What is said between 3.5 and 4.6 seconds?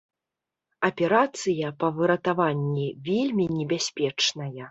небяспечная.